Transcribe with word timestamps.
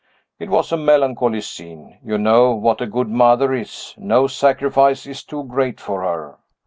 It 0.39 0.49
was 0.49 0.71
a 0.71 0.77
melancholy 0.77 1.41
scene 1.41 1.99
You 2.03 2.17
know 2.17 2.55
what 2.55 2.81
a 2.81 2.87
good 2.87 3.07
mother 3.07 3.53
is 3.53 3.93
no 3.99 4.25
sacrifice 4.25 5.05
is 5.05 5.23
too 5.23 5.43
great 5.43 5.79
for 5.79 6.01
her. 6.01 6.39